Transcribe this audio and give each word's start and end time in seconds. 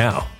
now. 0.00 0.39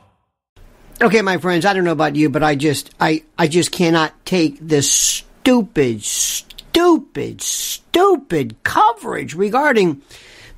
Okay, 1.01 1.23
my 1.23 1.37
friends, 1.37 1.65
I 1.65 1.73
don't 1.73 1.83
know 1.83 1.93
about 1.93 2.15
you, 2.15 2.29
but 2.29 2.43
I 2.43 2.53
just 2.53 2.91
I 2.99 3.23
I 3.35 3.47
just 3.47 3.71
cannot 3.71 4.13
take 4.23 4.59
this 4.59 4.91
stupid, 4.91 6.03
stupid, 6.03 7.41
stupid 7.41 8.61
coverage 8.61 9.33
regarding 9.33 10.03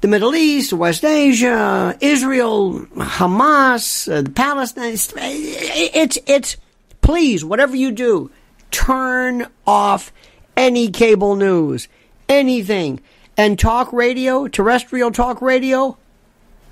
the 0.01 0.09
Middle 0.09 0.35
East, 0.35 0.73
West 0.73 1.05
Asia, 1.05 1.97
Israel, 2.01 2.73
Hamas, 2.97 4.11
uh, 4.11 4.21
the 4.21 4.31
Palestine. 4.31 4.97
It's 5.15 6.17
it's 6.27 6.57
please 6.99 7.45
whatever 7.45 7.77
you 7.77 7.93
do, 7.93 8.29
turn 8.69 9.47
off 9.65 10.11
any 10.57 10.89
cable 10.89 11.37
news, 11.37 11.87
anything, 12.27 12.99
and 13.37 13.57
talk 13.57 13.93
radio, 13.93 14.49
terrestrial 14.49 15.11
talk 15.11 15.41
radio, 15.41 15.97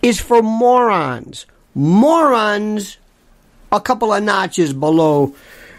is 0.01 0.19
for 0.19 0.42
morons. 0.42 1.45
Morons 1.74 2.98
a 3.71 3.79
couple 3.81 4.13
of 4.13 4.23
notches 4.23 4.73
below 4.73 5.35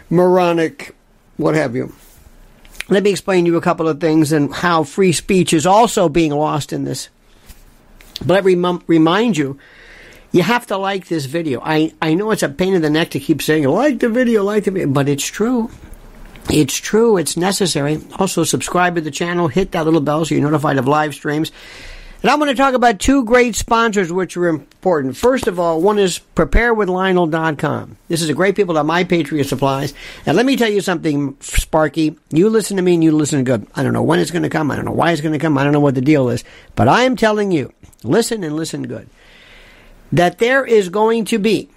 moronic, 0.09 0.95
what 1.37 1.55
have 1.55 1.75
you. 1.75 1.93
Let 2.89 3.03
me 3.03 3.11
explain 3.11 3.45
to 3.45 3.51
you 3.51 3.57
a 3.57 3.61
couple 3.61 3.87
of 3.87 4.01
things 4.01 4.31
and 4.31 4.53
how 4.53 4.83
free 4.83 5.13
speech 5.13 5.53
is 5.53 5.65
also 5.65 6.09
being 6.09 6.31
lost 6.31 6.73
in 6.73 6.83
this. 6.83 7.09
But 8.19 8.43
let 8.43 8.45
me 8.45 8.55
remind 8.87 9.37
you, 9.37 9.57
you 10.31 10.43
have 10.43 10.67
to 10.67 10.77
like 10.77 11.07
this 11.07 11.25
video. 11.25 11.61
I, 11.63 11.93
I 12.01 12.13
know 12.13 12.31
it's 12.31 12.43
a 12.43 12.49
pain 12.49 12.73
in 12.73 12.81
the 12.81 12.89
neck 12.89 13.11
to 13.11 13.19
keep 13.19 13.41
saying, 13.41 13.65
like 13.65 13.99
the 13.99 14.09
video, 14.09 14.43
like 14.43 14.65
the 14.65 14.71
video, 14.71 14.87
but 14.87 15.07
it's 15.07 15.25
true. 15.25 15.69
It's 16.49 16.75
true. 16.75 17.17
It's 17.17 17.37
necessary. 17.37 18.01
Also, 18.17 18.43
subscribe 18.43 18.95
to 18.95 19.01
the 19.01 19.11
channel, 19.11 19.47
hit 19.47 19.71
that 19.71 19.85
little 19.85 20.01
bell 20.01 20.25
so 20.25 20.35
you're 20.35 20.43
notified 20.43 20.77
of 20.77 20.87
live 20.87 21.13
streams. 21.13 21.51
And 22.23 22.31
I'm 22.31 22.39
going 22.39 22.47
to 22.49 22.55
talk 22.55 22.73
about 22.73 22.99
two 22.99 23.25
great 23.25 23.53
sponsors 23.53 24.09
which 24.09 24.37
are 24.37 24.47
important. 24.47 25.17
First 25.17 25.47
of 25.47 25.59
all, 25.59 25.81
one 25.81 25.99
is 25.99 26.21
preparewithlionel.com. 26.37 27.97
This 28.07 28.21
is 28.21 28.29
a 28.29 28.33
great 28.33 28.55
people 28.55 28.79
at 28.79 28.85
My 28.85 29.03
Patriot 29.03 29.43
Supplies. 29.43 29.93
And 30.25 30.37
let 30.37 30.45
me 30.45 30.55
tell 30.55 30.71
you 30.71 30.79
something, 30.79 31.35
Sparky. 31.41 32.15
You 32.29 32.49
listen 32.49 32.77
to 32.77 32.83
me 32.83 32.93
and 32.93 33.03
you 33.03 33.11
listen 33.11 33.43
good. 33.43 33.67
I 33.75 33.83
don't 33.83 33.91
know 33.91 34.03
when 34.03 34.19
it's 34.19 34.31
going 34.31 34.43
to 34.43 34.49
come. 34.49 34.71
I 34.71 34.77
don't 34.77 34.85
know 34.85 34.93
why 34.93 35.11
it's 35.11 35.19
going 35.19 35.33
to 35.33 35.39
come. 35.39 35.57
I 35.57 35.65
don't 35.65 35.73
know 35.73 35.81
what 35.81 35.95
the 35.95 36.01
deal 36.01 36.29
is. 36.29 36.45
But 36.75 36.87
I 36.87 37.03
am 37.03 37.17
telling 37.17 37.51
you, 37.51 37.73
listen 38.05 38.41
and 38.45 38.55
listen 38.55 38.83
good, 38.83 39.09
that 40.13 40.37
there 40.37 40.63
is 40.63 40.87
going 40.87 41.25
to 41.25 41.39
be 41.39 41.67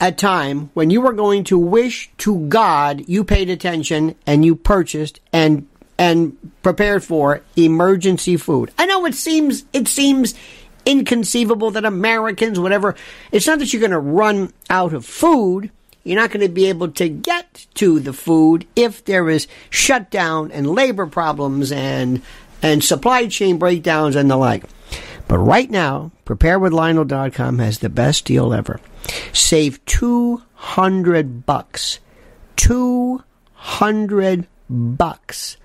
a 0.00 0.12
time 0.12 0.70
when 0.72 0.88
you 0.88 1.06
are 1.06 1.12
going 1.12 1.44
to 1.44 1.58
wish 1.58 2.10
to 2.18 2.48
God 2.48 3.06
you 3.06 3.22
paid 3.22 3.50
attention 3.50 4.14
and 4.26 4.46
you 4.46 4.56
purchased 4.56 5.20
and 5.30 5.68
and 5.98 6.36
prepared 6.62 7.02
for 7.04 7.42
emergency 7.56 8.36
food. 8.36 8.70
I 8.78 8.86
know 8.86 9.06
it 9.06 9.14
seems 9.14 9.64
it 9.72 9.88
seems 9.88 10.34
inconceivable 10.84 11.72
that 11.72 11.84
Americans, 11.84 12.60
whatever, 12.60 12.94
it's 13.32 13.46
not 13.46 13.58
that 13.58 13.72
you're 13.72 13.80
going 13.80 13.90
to 13.90 13.98
run 13.98 14.52
out 14.70 14.92
of 14.92 15.04
food. 15.04 15.70
You're 16.04 16.20
not 16.20 16.30
going 16.30 16.46
to 16.46 16.52
be 16.52 16.66
able 16.66 16.88
to 16.92 17.08
get 17.08 17.66
to 17.74 17.98
the 17.98 18.12
food 18.12 18.66
if 18.76 19.04
there 19.04 19.28
is 19.28 19.48
shutdown 19.70 20.52
and 20.52 20.70
labor 20.70 21.06
problems 21.06 21.72
and 21.72 22.22
and 22.62 22.82
supply 22.82 23.26
chain 23.26 23.58
breakdowns 23.58 24.16
and 24.16 24.30
the 24.30 24.36
like. 24.36 24.64
But 25.28 25.38
right 25.38 25.68
now, 25.68 26.12
preparewithlionel.com 26.24 27.58
has 27.58 27.80
the 27.80 27.88
best 27.88 28.24
deal 28.24 28.54
ever. 28.54 28.80
Save 29.32 29.84
200 29.86 31.44
bucks. 31.44 31.98
200 32.56 34.46
bucks 34.70 35.56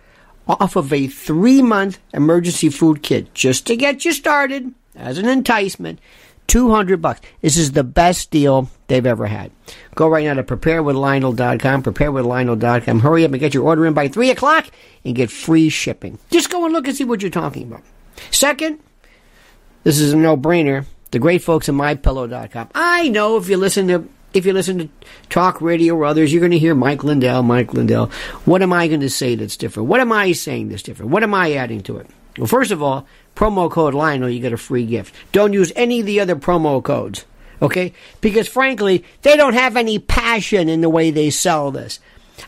off 0.47 0.75
of 0.75 0.91
a 0.91 1.07
three 1.07 1.61
month 1.61 1.99
emergency 2.13 2.69
food 2.69 3.03
kit 3.03 3.33
just 3.33 3.67
to 3.67 3.75
get 3.75 4.05
you 4.05 4.11
started 4.11 4.73
as 4.95 5.17
an 5.17 5.27
enticement. 5.27 5.99
200 6.47 7.01
bucks. 7.01 7.21
This 7.41 7.55
is 7.55 7.71
the 7.71 7.83
best 7.83 8.29
deal 8.29 8.69
they've 8.88 9.05
ever 9.05 9.27
had. 9.27 9.51
Go 9.95 10.09
right 10.09 10.25
now 10.25 10.33
to 10.33 10.43
preparewithlionel.com, 10.43 11.83
preparewithlionel.com. 11.83 12.99
Hurry 12.99 13.23
up 13.23 13.31
and 13.31 13.39
get 13.39 13.53
your 13.53 13.63
order 13.63 13.85
in 13.85 13.93
by 13.93 14.09
3 14.09 14.31
o'clock 14.31 14.67
and 15.05 15.15
get 15.15 15.31
free 15.31 15.69
shipping. 15.69 16.19
Just 16.29 16.49
go 16.49 16.65
and 16.65 16.73
look 16.73 16.88
and 16.88 16.97
see 16.97 17.05
what 17.05 17.21
you're 17.21 17.31
talking 17.31 17.63
about. 17.63 17.83
Second, 18.31 18.79
this 19.83 19.97
is 19.97 20.11
a 20.11 20.17
no-brainer. 20.17 20.85
The 21.11 21.19
great 21.19 21.41
folks 21.41 21.69
at 21.69 21.75
mypillow.com. 21.75 22.69
I 22.75 23.07
know 23.07 23.38
if 23.38 23.47
you 23.47 23.55
listen 23.55 23.88
to 23.88 24.09
if 24.33 24.45
you 24.45 24.54
listen 24.54 24.78
to 24.80 24.89
talk 25.30 25.62
radio 25.62 25.95
or 25.95 26.06
others, 26.06 26.31
you're 26.31 26.39
going 26.42 26.51
to 26.51 26.60
hear 26.60 26.75
Mike 26.75 27.04
Lindell, 27.04 27.44
Mike 27.44 27.74
Lindell. 27.74 28.07
What 28.45 28.62
am 28.62 28.74
I 28.74 28.88
going 28.88 29.01
to 29.01 29.10
say 29.10 29.36
that's 29.36 29.57
different? 29.57 29.89
What 29.89 30.00
am 30.00 30.12
I 30.12 30.31
saying 30.31 30.69
that's 30.69 30.83
different? 30.83 31.12
What 31.12 31.24
am 31.24 31.33
I 31.33 31.54
adding 31.54 31.81
to 31.83 31.98
it? 31.98 32.07
Well, 32.38 32.48
first 32.48 32.72
of 32.72 32.81
all, 32.81 33.06
promo 33.36 33.69
code 33.69 33.94
Lionel, 33.94 34.30
you 34.30 34.39
get 34.39 34.54
a 34.54 34.57
free 34.57 34.86
gift. 34.86 35.13
Don't 35.31 35.54
use 35.54 35.72
any 35.75 36.00
of 36.00 36.06
the 36.06 36.19
other 36.19 36.36
promo 36.36 36.81
codes, 36.81 37.25
okay? 37.62 37.94
Because 38.22 38.48
frankly, 38.48 39.04
they 39.22 39.36
don't 39.36 39.54
have 39.54 39.75
any 39.75 40.00
passion 40.00 40.69
in 40.69 40.81
the 40.81 40.89
way 40.89 41.12
they 41.12 41.30
sell 41.30 41.72
this. 41.72 42.00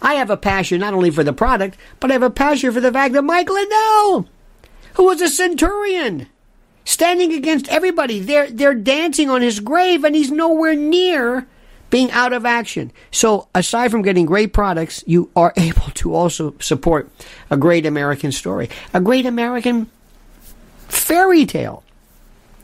I 0.01 0.15
have 0.15 0.29
a 0.29 0.37
passion 0.37 0.79
not 0.79 0.93
only 0.93 1.11
for 1.11 1.23
the 1.23 1.33
product, 1.33 1.77
but 1.99 2.09
I 2.09 2.13
have 2.13 2.23
a 2.23 2.29
passion 2.29 2.71
for 2.71 2.79
the 2.79 2.91
fact 2.91 3.13
that 3.13 3.21
Mike 3.23 3.49
Lindell, 3.49 4.27
who 4.95 5.05
was 5.05 5.21
a 5.21 5.27
centurion, 5.27 6.27
standing 6.85 7.33
against 7.33 7.67
everybody, 7.67 8.19
they're, 8.19 8.49
they're 8.49 8.73
dancing 8.73 9.29
on 9.29 9.41
his 9.41 9.59
grave, 9.59 10.03
and 10.03 10.15
he's 10.15 10.31
nowhere 10.31 10.75
near 10.75 11.47
being 11.93 12.09
out 12.09 12.33
of 12.33 12.43
action. 12.43 12.91
So, 13.11 13.47
aside 13.53 13.91
from 13.91 14.01
getting 14.01 14.25
great 14.25 14.51
products, 14.51 15.03
you 15.05 15.29
are 15.35 15.53
able 15.57 15.91
to 15.93 16.15
also 16.15 16.55
support 16.59 17.07
a 17.51 17.55
great 17.55 17.85
American 17.85 18.31
story, 18.31 18.71
a 18.95 18.99
great 18.99 19.27
American 19.27 19.91
fairy 20.87 21.45
tale. 21.45 21.83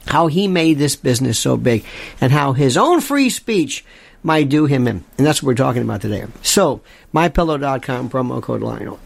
How 0.07 0.25
he 0.25 0.47
made 0.47 0.79
this 0.79 0.95
business 0.95 1.37
so 1.37 1.57
big 1.57 1.85
and 2.19 2.31
how 2.31 2.53
his 2.53 2.75
own 2.75 3.01
free 3.01 3.29
speech 3.29 3.85
might 4.23 4.49
do 4.49 4.65
him 4.65 4.87
in. 4.87 5.03
And 5.19 5.27
that's 5.27 5.43
what 5.43 5.47
we're 5.49 5.53
talking 5.53 5.83
about 5.83 6.01
today. 6.01 6.25
So, 6.41 6.81
mypillow.com, 7.13 8.09
promo 8.09 8.41
code 8.41 8.61
Lionel. 8.61 8.99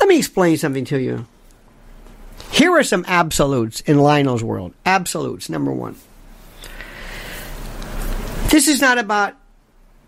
Let 0.00 0.08
me 0.08 0.18
explain 0.18 0.56
something 0.56 0.86
to 0.86 0.98
you. 0.98 1.24
Here 2.50 2.72
are 2.72 2.82
some 2.82 3.04
absolutes 3.06 3.80
in 3.82 4.00
Lionel's 4.00 4.42
world. 4.42 4.74
Absolutes, 4.84 5.48
number 5.48 5.70
one. 5.70 5.94
This 8.50 8.66
is 8.66 8.80
not 8.80 8.98
about 8.98 9.36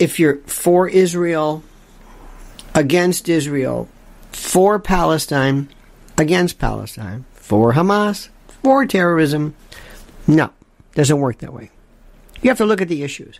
if 0.00 0.18
you're 0.18 0.38
for 0.46 0.88
Israel, 0.88 1.62
against 2.74 3.28
Israel, 3.28 3.88
for 4.32 4.78
Palestine, 4.78 5.68
against 6.18 6.58
Palestine, 6.58 7.26
for 7.34 7.74
Hamas, 7.74 8.30
for 8.62 8.86
terrorism. 8.86 9.54
No, 10.26 10.50
doesn't 10.94 11.20
work 11.20 11.38
that 11.38 11.52
way. 11.52 11.70
You 12.42 12.48
have 12.48 12.58
to 12.58 12.64
look 12.64 12.80
at 12.80 12.88
the 12.88 13.02
issues. 13.02 13.38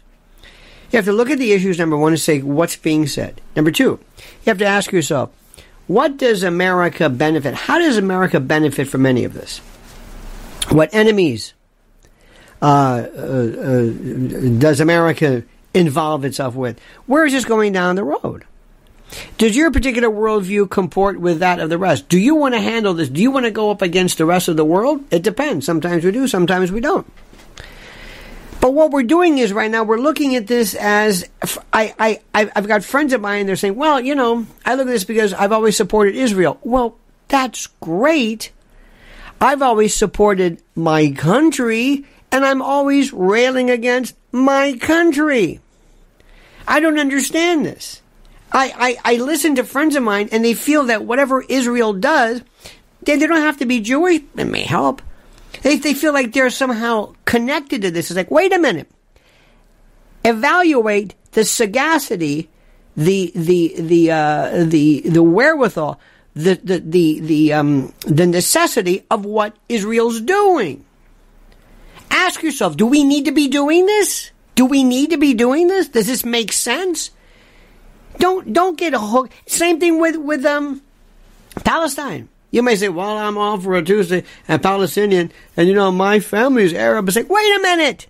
You 0.93 0.97
have 0.97 1.07
to 1.07 1.13
look 1.13 1.31
at 1.31 1.39
the 1.39 1.53
issues, 1.53 1.79
number 1.79 1.97
one, 1.97 2.13
and 2.13 2.21
say 2.21 2.41
what's 2.41 2.77
being 2.77 3.07
said. 3.07 3.41
Number 3.57 3.71
two, 3.71 3.99
you 4.19 4.47
have 4.47 4.59
to 4.59 4.67
ask 4.67 4.93
yourself, 4.93 5.31
what 5.87 6.19
does 6.19 6.43
America 6.43 7.09
benefit? 7.09 7.55
How 7.55 7.79
does 7.79 7.97
America 7.97 8.39
benefit 8.39 8.89
from 8.89 9.07
any 9.07 9.25
of 9.25 9.33
this? 9.33 9.59
What 10.69 10.93
enemies 10.93 11.55
uh, 12.61 13.07
uh, 13.17 13.19
uh, 13.19 13.91
does 14.59 14.81
America 14.81 15.43
involve 15.75 16.25
itself 16.25 16.55
with. 16.55 16.79
Where 17.07 17.25
is 17.25 17.33
this 17.33 17.45
going 17.45 17.73
down 17.73 17.97
the 17.97 18.05
road? 18.05 18.45
Does 19.39 19.57
your 19.57 19.71
particular 19.71 20.09
worldview 20.09 20.71
comport 20.71 21.21
with 21.21 21.41
that 21.41 21.59
of 21.59 21.69
the 21.69 21.79
rest? 21.79 22.09
Do 22.09 22.19
you 22.19 22.37
want 22.37 22.55
to 22.55 22.61
handle 22.61 22.95
this? 22.95 23.09
Do 23.09 23.21
you 23.21 23.31
want 23.31 23.45
to 23.45 23.51
go 23.51 23.71
up 23.71 23.83
against 23.83 24.19
the 24.19 24.27
rest 24.27 24.49
of 24.49 24.57
the 24.57 24.65
world? 24.65 25.05
It 25.11 25.23
depends. 25.23 25.67
Sometimes 25.67 26.05
we 26.05 26.13
do, 26.13 26.29
sometimes 26.29 26.71
we 26.71 26.81
don't. 26.81 27.11
But 28.61 28.75
what 28.75 28.91
we're 28.91 29.03
doing 29.03 29.39
is 29.39 29.53
right 29.53 29.71
now 29.71 29.85
we're 29.85 29.99
looking 29.99 30.37
at 30.37 30.47
this 30.47 30.75
as 30.75 31.29
I, 31.73 31.95
I 31.99 32.21
I've 32.55 32.69
got 32.69 32.85
friends 32.85 33.13
of 33.15 33.21
mine. 33.21 33.47
They're 33.47 33.57
saying, 33.57 33.75
well, 33.75 33.99
you 34.01 34.15
know, 34.15 34.47
I 34.67 34.75
look 34.75 34.87
at 34.87 34.91
this 34.91 35.05
because 35.05 35.33
I've 35.33 35.53
always 35.53 35.77
supported 35.77 36.15
Israel. 36.15 36.59
Well, 36.63 36.97
that's 37.29 37.67
great. 37.81 38.53
I've 39.41 39.63
always 39.63 39.95
supported 39.95 40.63
my 40.75 41.11
country, 41.13 42.05
and 42.33 42.45
I'm 42.45 42.63
always 42.63 43.13
railing 43.13 43.71
against 43.71 44.15
my 44.33 44.75
country. 44.81 45.61
I 46.67 46.81
don't 46.81 46.99
understand 46.99 47.67
this. 47.67 48.03
I, 48.53 48.99
I, 49.05 49.15
I 49.15 49.17
listen 49.19 49.57
to 49.57 49.65
friends 49.65 49.97
of 49.97 50.03
mine 50.03 50.29
and 50.33 50.45
they 50.45 50.55
feel 50.55 50.85
that 50.85 51.05
whatever 51.05 51.43
Israel 51.43 51.93
does, 51.93 52.43
they, 53.03 53.17
they 53.17 53.27
don't 53.27 53.41
have 53.41 53.59
to 53.59 53.67
be 53.67 53.81
Jewish. 53.81 54.23
It 54.37 54.45
may 54.45 54.63
help. 54.63 55.03
They, 55.63 55.77
they 55.77 55.95
feel 55.95 56.13
like 56.13 56.33
they're 56.33 56.51
somehow 56.51 57.15
connected 57.25 57.83
to 57.83 57.91
this. 57.91 58.11
It's 58.11 58.17
like, 58.17 58.31
wait 58.31 58.53
a 58.53 58.59
minute. 58.59 58.91
Evaluate 60.25 61.15
the 61.33 61.45
sagacity, 61.45 62.49
the 62.97 63.33
the 63.35 63.75
the 63.79 64.11
uh, 64.11 64.65
the 64.65 65.01
the 65.01 65.23
wherewithal, 65.23 65.99
the 66.35 66.61
the 66.63 66.79
the 66.81 67.21
the 67.21 67.53
um 67.55 67.95
the 68.01 68.27
necessity 68.27 69.07
of 69.11 69.25
what 69.25 69.57
Israel's 69.69 70.21
doing. 70.21 70.85
Ask 72.11 72.43
yourself, 72.43 72.77
do 72.77 72.87
we 72.87 73.05
need 73.05 73.27
to 73.27 73.33
be 73.33 73.49
doing 73.49 73.87
this? 73.87 74.31
Do 74.55 74.67
we 74.67 74.85
need 74.85 75.11
to 75.11 75.17
be 75.17 75.35
doing 75.35 75.69
this? 75.69 75.89
Does 75.89 76.07
this 76.07 76.25
make 76.25 76.53
sense? 76.53 77.11
Don't 78.19 78.53
don't 78.53 78.77
get 78.77 78.95
a 78.95 78.99
hook. 78.99 79.31
Same 79.47 79.81
thing 79.81 79.99
with 79.99 80.17
with 80.17 80.45
um 80.45 80.83
Palestine. 81.65 82.29
You 82.51 82.63
may 82.63 82.77
say, 82.77 82.89
"Well, 82.89 83.17
I'm 83.17 83.39
all 83.39 83.59
for 83.59 83.77
a 83.77 83.83
Tuesday 83.83 84.25
and 84.49 84.63
Palestinian, 84.63 85.33
and 85.57 85.69
you 85.69 85.75
know 85.75 85.91
my 85.93 86.21
family 86.21 86.65
is 86.65 86.75
Arab." 86.75 87.11
Say, 87.11 87.23
"Wait 87.23 87.57
a 87.57 87.63
minute. 87.63 88.09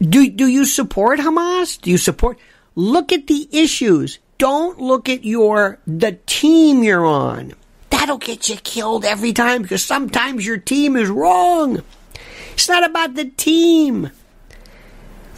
Do 0.00 0.28
do 0.28 0.46
you 0.46 0.64
support 0.64 1.20
Hamas? 1.20 1.80
Do 1.80 1.90
you 1.90 1.98
support? 1.98 2.38
Look 2.74 3.12
at 3.12 3.26
the 3.26 3.48
issues. 3.52 4.18
Don't 4.38 4.80
look 4.80 5.08
at 5.08 5.24
your 5.24 5.78
the 5.86 6.18
team 6.26 6.82
you're 6.82 7.06
on. 7.06 7.52
That'll 7.90 8.18
get 8.18 8.48
you 8.48 8.56
killed 8.56 9.04
every 9.04 9.32
time 9.32 9.62
because 9.62 9.84
sometimes 9.84 10.46
your 10.46 10.58
team 10.58 10.96
is 10.96 11.08
wrong." 11.08 11.82
It's 12.58 12.68
not 12.68 12.82
about 12.82 13.14
the 13.14 13.26
team. 13.26 14.10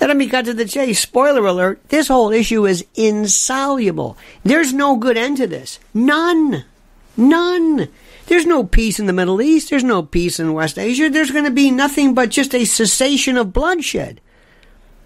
Let 0.00 0.16
me 0.16 0.26
cut 0.26 0.46
to 0.46 0.54
the 0.54 0.64
chase. 0.64 1.00
Spoiler 1.00 1.44
alert, 1.46 1.86
this 1.90 2.08
whole 2.08 2.32
issue 2.32 2.64
is 2.64 2.86
insoluble. 2.94 4.16
There's 4.42 4.72
no 4.72 4.96
good 4.96 5.18
end 5.18 5.36
to 5.36 5.46
this. 5.46 5.78
None. 5.92 6.64
None. 7.18 7.88
There's 8.24 8.46
no 8.46 8.64
peace 8.64 8.98
in 8.98 9.04
the 9.04 9.12
Middle 9.12 9.42
East. 9.42 9.68
There's 9.68 9.84
no 9.84 10.02
peace 10.02 10.40
in 10.40 10.54
West 10.54 10.78
Asia. 10.78 11.10
There's 11.10 11.30
going 11.30 11.44
to 11.44 11.50
be 11.50 11.70
nothing 11.70 12.14
but 12.14 12.30
just 12.30 12.54
a 12.54 12.64
cessation 12.64 13.36
of 13.36 13.52
bloodshed. 13.52 14.22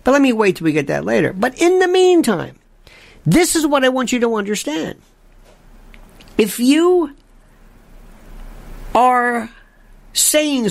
But 0.05 0.13
let 0.13 0.23
me 0.23 0.33
wait 0.33 0.55
till 0.55 0.67
we 0.67 0.73
get 0.73 0.87
that 0.87 1.05
later. 1.05 1.33
But 1.33 1.61
in 1.61 1.81
the 1.81 1.89
meantime, 1.89 2.61
this 3.27 3.57
is 3.57 3.67
what 3.67 3.85
I 3.85 3.89
want 3.89 4.13
you 4.13 4.21
to 4.21 4.37
understand. 4.37 5.03
If 6.39 6.61
you 6.61 7.17
are 8.95 9.51
saying 10.13 10.71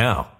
now. 0.00 0.39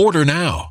Order 0.00 0.24
now. 0.24 0.70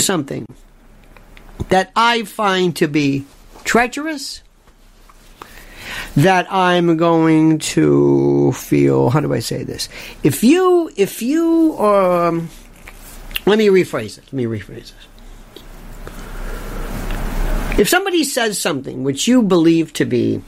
Something 0.00 0.46
that 1.68 1.92
I 1.94 2.24
find 2.24 2.74
to 2.76 2.88
be 2.88 3.24
treacherous, 3.64 4.42
that 6.16 6.52
I'm 6.52 6.96
going 6.96 7.58
to 7.58 8.52
feel, 8.52 9.10
how 9.10 9.20
do 9.20 9.32
I 9.32 9.38
say 9.38 9.64
this? 9.64 9.88
If 10.22 10.44
you, 10.44 10.90
if 10.96 11.22
you, 11.22 11.78
um, 11.78 12.50
let 13.46 13.58
me 13.58 13.68
rephrase 13.68 14.18
it. 14.18 14.24
Let 14.24 14.32
me 14.32 14.44
rephrase 14.44 14.92
it. 14.92 14.94
If 17.78 17.88
somebody 17.88 18.24
says 18.24 18.58
something 18.58 19.02
which 19.02 19.26
you 19.26 19.42
believe 19.42 19.92
to 19.94 20.04
be 20.04 20.42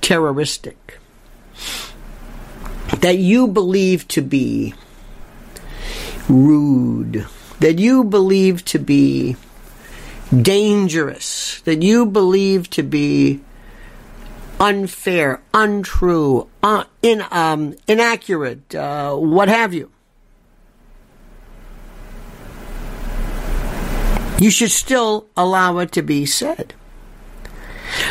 terroristic, 0.00 0.98
that 3.00 3.18
you 3.18 3.46
believe 3.46 4.08
to 4.08 4.22
be 4.22 4.74
rude, 6.28 7.26
that 7.60 7.78
you 7.78 8.04
believe 8.04 8.64
to 8.66 8.78
be 8.78 9.36
dangerous, 10.34 11.60
that 11.62 11.82
you 11.82 12.06
believe 12.06 12.68
to 12.70 12.82
be 12.82 13.40
unfair, 14.60 15.40
untrue, 15.54 16.48
uh, 16.62 16.84
in, 17.02 17.24
um, 17.30 17.74
inaccurate, 17.86 18.74
uh, 18.74 19.14
what 19.14 19.48
have 19.48 19.72
you. 19.72 19.90
You 24.40 24.50
should 24.50 24.70
still 24.70 25.26
allow 25.36 25.78
it 25.78 25.92
to 25.92 26.02
be 26.02 26.26
said. 26.26 26.74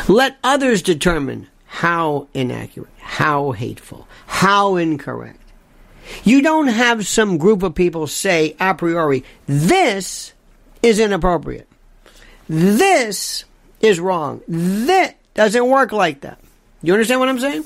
Let 0.08 0.38
others 0.44 0.82
determine 0.82 1.48
how 1.68 2.28
inaccurate, 2.34 2.90
how 3.00 3.52
hateful, 3.52 4.08
how 4.26 4.78
incorrect. 4.78 5.40
You 6.24 6.42
don't 6.42 6.68
have 6.68 7.06
some 7.06 7.38
group 7.38 7.64
of 7.64 7.76
people 7.76 8.08
say 8.08 8.56
a 8.60 8.74
priori, 8.74 9.24
this 9.46 10.34
is 10.82 11.00
inappropriate. 11.00 11.68
This 12.50 13.44
is 13.82 14.00
wrong. 14.00 14.42
This 14.48 15.14
doesn't 15.34 15.68
work 15.68 15.92
like 15.92 16.22
that. 16.22 16.40
You 16.82 16.94
understand 16.94 17.20
what 17.20 17.30
I'm 17.30 17.40
saying? 17.40 17.66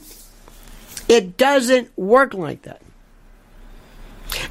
It 1.07 1.37
doesn't 1.37 1.95
work 1.97 2.33
like 2.33 2.63
that. 2.63 2.81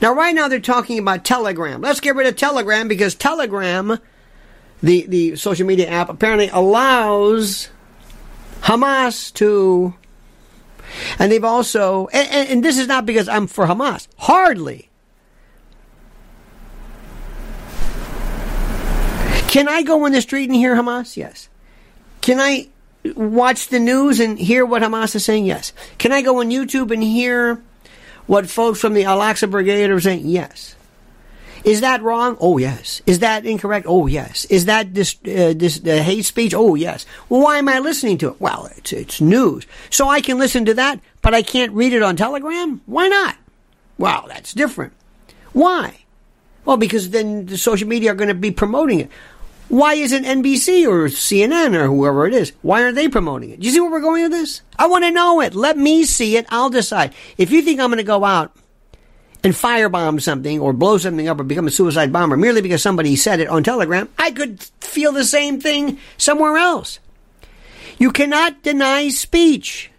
Now, 0.01 0.15
right 0.15 0.35
now 0.35 0.49
they're 0.49 0.61
talking 0.61 0.99
about 0.99 1.25
Telegram. 1.25 1.81
Let's 1.81 2.01
get 2.01 2.15
rid 2.15 2.27
of 2.27 2.37
Telegram 2.37 2.87
because 2.87 3.15
Telegram, 3.15 3.99
the, 4.83 5.07
the 5.07 5.37
social 5.37 5.67
media 5.67 5.89
app, 5.89 6.09
apparently 6.09 6.49
allows 6.49 7.71
Hamas 8.61 9.33
to 9.35 9.95
and 11.19 11.31
they've 11.31 11.45
also, 11.45 12.09
and, 12.09 12.49
and, 12.51 12.65
this 12.65 12.79
is 12.79 12.89
not 12.89 13.07
because 13.07 13.29
I'm 13.29 13.47
for 13.47 13.67
Hamas, 13.67 14.09
hardly. 14.17 14.89
Can 19.49 19.69
I 19.69 19.83
go 19.83 20.07
in 20.07 20.13
the 20.13 20.21
street 20.21 20.49
and 20.49 20.55
hear 20.55 20.77
Hamas? 20.77 21.17
Yes. 21.17 21.49
Can 22.21 22.39
I 22.39 22.69
watch 23.17 23.69
the 23.69 23.81
news 23.81 24.21
and 24.21 24.39
hear 24.39 24.65
what 24.65 24.83
Hamas 24.83 25.15
is 25.15 25.25
saying? 25.25 25.47
Yes. 25.47 25.73
Can 25.99 26.13
I 26.13 26.23
go 26.23 26.41
on 26.41 26.51
YouTube 26.51 26.93
and 26.93 27.03
hear 27.03 27.61
what 28.27 28.49
folks 28.49 28.81
from 28.81 28.95
the 28.95 29.05
Al 29.05 29.19
Aqsa 29.19 29.51
Brigade 29.51 29.91
are 29.91 30.01
saying? 30.01 30.29
Yes. 30.29 30.77
Is 31.65 31.81
that 31.83 32.03
wrong? 32.03 32.37
Oh 32.41 32.59
yes. 32.59 33.03
Is 33.07 33.19
that 33.21 33.45
incorrect? 33.45 33.87
Oh 33.89 34.07
yes. 34.07 34.45
Is 34.47 34.67
that 34.67 34.95
this 34.95 35.15
uh, 35.25 35.53
this 35.57 35.81
uh, 35.85 36.03
hate 36.03 36.25
speech? 36.25 36.55
Oh 36.55 36.75
yes. 36.75 37.07
Well, 37.29 37.43
why 37.43 37.59
am 37.59 37.69
I 37.69 37.79
listening 37.79 38.19
to 38.19 38.29
it? 38.31 38.41
Well, 38.41 38.71
it's 38.77 38.93
it's 38.93 39.21
news, 39.21 39.67
so 39.91 40.09
I 40.09 40.21
can 40.21 40.39
listen 40.39 40.65
to 40.67 40.75
that, 40.75 41.01
but 41.23 41.35
I 41.35 41.43
can't 41.43 41.73
read 41.73 41.93
it 41.93 42.03
on 42.03 42.17
Telegram. 42.17 42.81
Why 42.87 43.09
not? 43.09 43.37
Well, 43.99 44.27
that's 44.29 44.55
different. 44.55 44.95
Why? 45.53 46.01
Well, 46.65 46.77
because 46.77 47.11
then 47.11 47.47
the 47.47 47.59
social 47.59 47.89
media 47.89 48.13
are 48.13 48.15
going 48.15 48.29
to 48.29 48.35
be 48.35 48.51
promoting 48.51 49.01
it. 49.01 49.11
Why 49.69 49.95
isn't 49.95 50.25
NBC 50.25 50.85
or 50.87 51.07
CNN 51.07 51.77
or 51.77 51.87
whoever 51.87 52.27
it 52.27 52.35
is? 52.35 52.53
Why 52.63 52.83
aren't 52.83 52.97
they 52.97 53.09
promoting 53.09 53.51
it? 53.51 53.61
Do 53.61 53.67
you 53.67 53.73
see 53.73 53.81
where 53.81 53.91
we're 53.91 54.01
going 54.01 54.25
with 54.25 54.33
this? 54.33 54.63
I 54.79 54.89
want 54.89 55.05
to 55.05 55.13
know 55.13 55.41
it. 55.41 55.55
Let 55.55 55.79
me 55.79 56.05
see 56.05 56.37
it. 56.37 56.47
I'll 56.49 56.71
decide. 56.71 57.15
If 57.39 57.53
you 57.53 57.63
think 57.63 57.79
I'm 57.79 57.91
going 57.91 57.99
to 57.99 58.03
go 58.03 58.25
out 58.25 58.53
and 59.43 59.55
firebomb 59.55 60.21
something 60.21 60.61
or 60.61 60.73
blow 60.73 60.99
something 60.99 61.29
up 61.29 61.41
or 61.41 61.45
become 61.45 61.67
a 61.67 61.71
suicide 61.71 62.13
bomber 62.13 62.37
merely 62.37 62.61
because 62.61 62.83
somebody 62.83 63.17
said 63.17 63.41
it 63.41 63.49
on 63.49 63.63
Telegram, 63.63 64.09
I 64.19 64.31
could 64.31 64.63
feel 64.81 65.13
the 65.13 65.25
same 65.25 65.61
thing 65.61 65.99
somewhere 66.17 66.57
else. 66.57 66.99
You 67.99 68.13
cannot 68.13 68.63
deny 68.63 69.09
speech. 69.09 69.91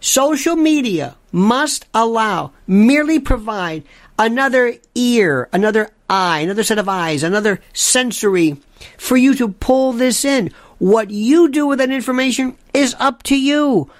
Social 0.00 0.56
media 0.56 1.16
must 1.32 1.86
allow, 1.94 2.52
merely 2.66 3.18
provide 3.18 3.84
another 4.18 4.74
ear, 4.94 5.48
another 5.52 5.90
eye, 6.08 6.40
another 6.40 6.64
set 6.64 6.78
of 6.78 6.88
eyes, 6.88 7.22
another 7.22 7.60
sensory 7.72 8.56
for 8.98 9.16
you 9.16 9.34
to 9.34 9.48
pull 9.48 9.92
this 9.92 10.24
in. 10.24 10.50
What 10.78 11.10
you 11.10 11.48
do 11.48 11.66
with 11.66 11.78
that 11.78 11.90
information 11.90 12.56
is 12.74 12.94
up 12.98 13.22
to 13.24 13.38
you 13.38 13.90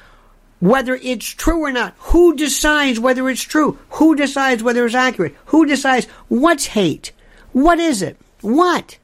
whether 0.60 0.94
it's 0.96 1.26
true 1.26 1.60
or 1.60 1.72
not. 1.72 1.94
Who 1.98 2.34
decides 2.34 2.98
whether 2.98 3.28
it's 3.28 3.42
true? 3.42 3.78
Who 3.90 4.14
decides 4.16 4.62
whether 4.62 4.84
it's 4.86 4.94
accurate? 4.94 5.34
Who 5.46 5.66
decides 5.66 6.06
what's 6.28 6.66
hate? 6.66 7.12
What 7.52 7.78
is 7.78 8.02
it? 8.02 8.18
What? 8.40 8.98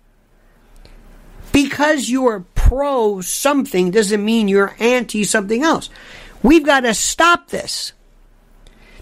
Because 1.52 2.08
you're 2.08 2.44
pro 2.54 3.20
something 3.20 3.90
doesn't 3.90 4.24
mean 4.24 4.48
you're 4.48 4.74
anti 4.78 5.24
something 5.24 5.62
else. 5.62 5.90
We've 6.42 6.64
got 6.64 6.80
to 6.80 6.94
stop 6.94 7.48
this. 7.48 7.92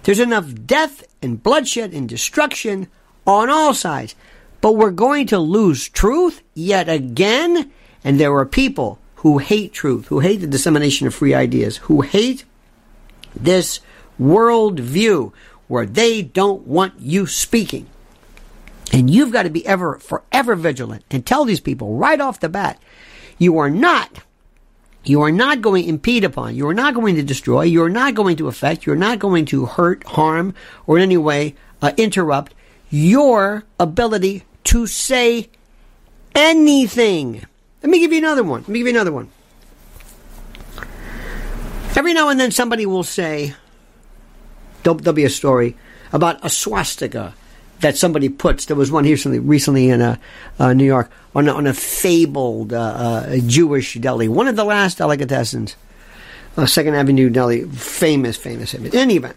There's 0.03 0.21
enough 0.21 0.53
death 0.67 1.05
and 1.23 1.43
bloodshed 1.43 1.93
and 1.93 2.09
destruction 2.09 2.89
on 3.27 3.51
all 3.51 3.75
sides. 3.75 4.15
But 4.61 4.77
we're 4.77 4.91
going 4.91 5.27
to 5.29 5.39
lose 5.39 5.89
truth 5.89 6.43
yet 6.55 6.89
again. 6.89 7.71
And 8.05 8.19
there 8.19 8.35
are 8.37 8.47
people 8.47 8.99
who 9.21 9.37
hate 9.37 9.73
truth, 9.73 10.07
who 10.07 10.21
hate 10.21 10.39
the 10.39 10.47
dissemination 10.47 11.07
of 11.07 11.15
free 11.15 11.35
ideas, 11.35 11.77
who 11.79 12.01
hate 12.01 12.45
this 13.37 13.81
world 14.19 14.81
view 14.81 15.33
where 15.69 15.85
they 15.85 16.23
don't 16.23 16.67
want 16.67 16.95
you 16.99 17.27
speaking. 17.27 17.87
And 18.95 19.11
you've 19.11 19.31
got 19.31 19.43
to 19.43 19.51
be 19.51 19.67
ever, 19.67 19.99
forever 19.99 20.57
vigilant 20.57 21.05
and 21.11 21.25
tell 21.25 21.45
these 21.45 21.61
people 21.61 21.97
right 21.97 22.19
off 22.19 22.41
the 22.41 22.49
bat, 22.49 22.81
you 23.37 23.59
are 23.59 23.69
not, 23.69 24.21
you 25.05 25.21
are 25.21 25.31
not 25.31 25.61
going 25.61 25.83
to 25.83 25.89
impede 25.91 26.25
upon, 26.25 26.57
you 26.57 26.67
are 26.67 26.75
not 26.75 26.95
going 26.95 27.17
to 27.17 27.23
destroy, 27.23 27.63
you 27.63 27.83
are 27.83 27.91
not 27.91 28.15
going 28.15 28.39
to 28.39 28.49
affect, 28.49 28.87
you're 28.87 28.97
not 28.97 29.19
going 29.19 29.45
to 29.47 29.67
hurt, 29.67 30.03
harm, 30.05 30.55
or 30.87 30.97
in 30.97 31.03
any 31.03 31.19
way 31.19 31.55
uh, 31.83 31.93
interrupt 31.99 32.55
your 32.89 33.65
ability 33.79 34.45
to 34.65 34.87
say 34.87 35.51
anything. 36.35 37.45
Let 37.83 37.91
me 37.91 37.99
give 37.99 38.13
you 38.13 38.19
another 38.19 38.43
one. 38.43 38.61
Let 38.61 38.69
me 38.69 38.81
give 38.81 38.89
you 38.89 38.95
another 38.95 39.13
one. 39.13 39.31
Every 41.97 42.13
now 42.13 42.29
and 42.29 42.39
then 42.39 42.51
somebody 42.51 42.87
will 42.87 43.03
say, 43.03 43.55
there'll, 44.83 44.99
there'll 44.99 45.15
be 45.15 45.25
a 45.25 45.31
story 45.31 45.77
about 46.13 46.39
a 46.45 46.51
swastika 46.51 47.35
that 47.81 47.97
somebody 47.97 48.29
puts. 48.29 48.67
There 48.67 48.77
was 48.77 48.91
one 48.93 49.05
here 49.05 49.17
recently, 49.41 49.91
in 49.91 50.01
uh, 50.01 50.17
uh, 50.59 50.73
New 50.73 50.85
York 50.85 51.11
on, 51.35 51.49
on 51.49 51.67
a 51.67 51.75
fabled 51.75 52.73
uh, 52.73 52.79
uh 52.79 53.37
Jewish 53.47 53.95
deli, 53.95 54.29
one 54.29 54.49
of 54.49 54.57
the 54.57 54.65
last 54.65 54.99
delicatessens, 54.99 55.75
uh, 56.57 56.67
Second 56.67 56.95
Avenue 56.95 57.31
deli, 57.31 57.65
famous, 57.65 58.37
famous. 58.37 58.75
In 58.75 58.95
any 58.95 59.17
event, 59.17 59.37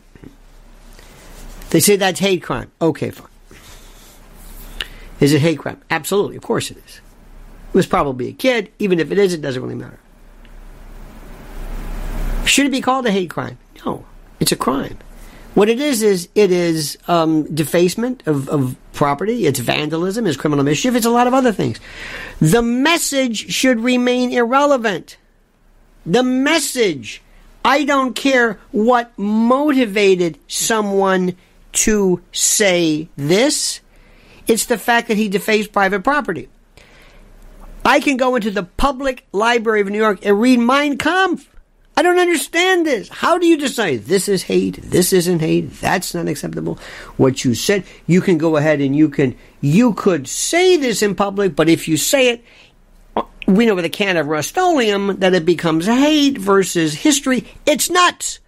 they 1.70 1.80
say 1.80 1.96
that's 1.96 2.20
hate 2.20 2.44
crime. 2.44 2.72
Okay, 2.82 3.12
fine. 3.12 3.28
Is 5.20 5.34
it 5.34 5.40
hate 5.40 5.60
crime? 5.60 5.82
Absolutely, 5.90 6.36
of 6.36 6.44
course 6.44 6.70
it 6.70 6.78
is. 6.78 7.02
Was 7.74 7.88
probably 7.88 8.30
a 8.30 8.34
kid. 8.34 8.72
Even 8.80 9.00
if 9.00 9.12
it 9.12 9.18
is, 9.18 9.34
it 9.34 9.42
doesn't 9.42 9.62
really 9.62 9.76
matter. 9.76 10.00
Should 12.46 12.68
it 12.68 12.72
be 12.72 12.82
called 12.82 13.06
a 13.06 13.12
hate 13.12 13.30
crime? 13.30 13.58
No, 13.86 14.06
it's 14.40 14.52
a 14.52 14.56
crime. 14.56 14.98
What 15.56 15.70
it 15.70 15.80
is 15.80 16.02
is 16.02 16.30
it 16.34 16.52
is 16.52 16.98
um, 17.08 17.44
defacement 17.54 18.26
of, 18.28 18.50
of 18.50 18.76
property. 18.94 19.46
It's 19.46 19.60
vandalism. 19.60 20.26
It's 20.26 20.38
criminal 20.38 20.64
mischief. 20.64 20.96
It's 20.96 21.06
a 21.06 21.12
lot 21.12 21.28
of 21.28 21.34
other 21.34 21.52
things. 21.52 21.80
The 22.40 22.62
message 22.62 23.52
should 23.52 23.80
remain 23.80 24.32
irrelevant. 24.32 25.18
The 26.06 26.24
message. 26.24 27.22
I 27.64 27.86
don't 27.86 28.16
care 28.16 28.60
what 28.72 29.18
motivated 29.18 30.38
someone 30.48 31.36
to 31.74 32.22
say 32.32 33.10
this. 33.16 33.80
It's 34.48 34.66
the 34.66 34.78
fact 34.78 35.08
that 35.08 35.18
he 35.18 35.30
defaced 35.30 35.72
private 35.72 36.04
property. 36.04 36.50
I 37.86 38.00
can 38.00 38.18
go 38.18 38.36
into 38.36 38.52
the 38.52 38.64
public 38.64 39.26
library 39.32 39.82
of 39.82 39.90
New 39.90 39.98
York 39.98 40.26
and 40.26 40.40
read 40.40 40.60
Mein 40.60 40.98
Kampf. 40.98 41.50
I 41.96 42.02
don't 42.02 42.18
understand 42.18 42.86
this. 42.86 43.10
How 43.10 43.38
do 43.38 43.46
you 43.46 43.58
decide 43.58 44.06
this 44.06 44.28
is 44.28 44.44
hate, 44.44 44.80
this 44.82 45.14
isn't 45.14 45.40
hate, 45.40 45.72
that's 45.74 46.16
not 46.16 46.28
acceptable? 46.28 46.80
What 47.18 47.46
you 47.46 47.54
said, 47.54 47.84
you 48.08 48.20
can 48.22 48.40
go 48.40 48.58
ahead 48.58 48.82
and 48.82 48.96
you 48.96 49.10
can, 49.10 49.36
you 49.62 49.94
could 49.94 50.28
say 50.28 50.76
this 50.76 51.04
in 51.04 51.14
public, 51.14 51.56
but 51.56 51.70
if 51.70 51.88
you 51.88 51.98
say 51.98 52.30
it, 52.30 52.44
we 53.46 53.66
know 53.66 53.76
with 53.76 53.86
a 53.86 53.90
can 53.90 54.18
of 54.18 54.28
Rust-Oleum 54.28 55.20
that 55.20 55.36
it 55.36 55.46
becomes 55.46 55.86
hate 55.86 56.38
versus 56.38 56.96
history. 56.96 57.46
It's 57.66 57.90
nuts. 57.90 58.40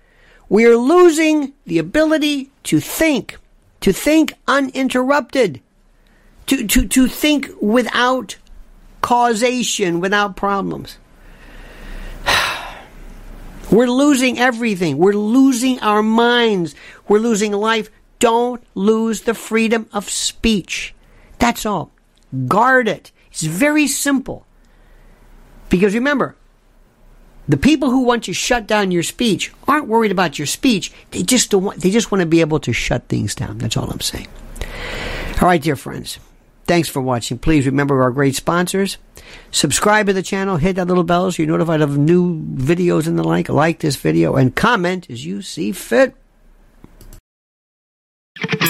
We 0.50 0.65
are 0.65 0.78
losing 0.78 1.54
the 1.65 1.78
ability 1.78 2.50
to 2.63 2.80
think, 2.80 3.38
to 3.82 3.91
think 3.91 4.34
uninterrupted, 4.48 5.62
to, 6.48 6.65
to, 6.65 6.88
to 6.88 7.08
think 7.08 7.50
without 7.62 8.38
causation, 9.06 10.00
without 10.00 10.36
problems. 10.36 10.98
We're 13.72 13.86
losing 13.86 14.39
everything. 14.39 14.98
We're 14.98 15.13
losing 15.13 15.80
our 15.82 16.02
minds. 16.02 16.74
We're 17.08 17.20
losing 17.20 17.52
life. 17.52 17.91
Don't 18.18 18.63
lose 18.74 19.22
the 19.22 19.36
freedom 19.36 19.88
of 19.94 20.10
speech. 20.10 20.96
That's 21.38 21.68
all. 21.68 21.91
Guard 22.48 22.88
it. 22.88 23.12
It's 23.30 23.44
very 23.44 23.86
simple. 23.86 24.48
Because 25.70 25.94
remember, 25.94 26.36
the 27.48 27.58
people 27.58 27.91
who 27.91 28.06
want 28.06 28.24
to 28.24 28.34
shut 28.34 28.65
down 28.65 28.89
your 28.89 29.04
speech 29.04 29.54
aren't 29.68 29.88
worried 29.88 30.12
about 30.12 30.39
your 30.39 30.48
speech. 30.48 30.91
They 31.12 31.22
just 31.22 31.52
don't 31.52 31.63
want, 31.63 31.82
they 31.82 31.91
just 31.91 32.12
want 32.12 32.22
to 32.22 32.26
be 32.26 32.41
able 32.41 32.60
to 32.62 32.74
shut 32.74 33.08
things 33.08 33.36
down. 33.36 33.60
That's 33.60 33.78
all 33.78 33.91
I'm 33.91 34.02
saying. 34.02 34.30
All 35.39 35.48
right, 35.48 35.62
dear 35.62 35.76
friends. 35.76 36.18
Thanks 36.65 36.89
for 36.89 37.01
watching. 37.01 37.38
Please 37.38 37.65
remember 37.65 38.01
our 38.01 38.12
great 38.12 38.36
sponsors. 38.36 38.97
Subscribe 39.51 40.08
to 40.08 40.13
the 40.13 40.23
channel, 40.23 40.58
hit 40.58 40.75
that 40.78 40.88
little 40.88 41.04
bell 41.04 41.32
so 41.32 41.41
you're 41.41 41.51
notified 41.51 41.82
of 41.82 41.97
new 41.97 42.41
videos 42.41 43.08
and 43.08 43.17
the 43.17 43.23
like. 43.23 43.49
Like 43.49 43.80
this 43.80 43.95
video 43.95 44.36
and 44.36 44.56
comment 44.56 45.10
as 45.10 45.25
you 45.25 45.41
see 45.41 45.71
fit. 45.71 46.15